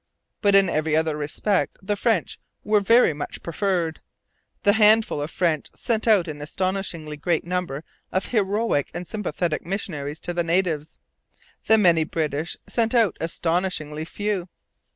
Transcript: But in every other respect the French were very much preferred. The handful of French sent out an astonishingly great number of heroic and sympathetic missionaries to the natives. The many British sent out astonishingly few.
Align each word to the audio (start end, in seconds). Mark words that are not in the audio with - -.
But 0.41 0.55
in 0.55 0.67
every 0.67 0.95
other 0.95 1.15
respect 1.15 1.77
the 1.79 1.95
French 1.95 2.39
were 2.63 2.79
very 2.79 3.13
much 3.13 3.43
preferred. 3.43 4.01
The 4.63 4.73
handful 4.73 5.21
of 5.21 5.29
French 5.29 5.67
sent 5.75 6.07
out 6.07 6.27
an 6.27 6.41
astonishingly 6.41 7.17
great 7.17 7.45
number 7.45 7.83
of 8.11 8.25
heroic 8.25 8.89
and 8.95 9.05
sympathetic 9.05 9.63
missionaries 9.63 10.19
to 10.21 10.33
the 10.33 10.43
natives. 10.43 10.97
The 11.67 11.77
many 11.77 12.03
British 12.03 12.57
sent 12.65 12.95
out 12.95 13.15
astonishingly 13.21 14.05
few. 14.05 14.49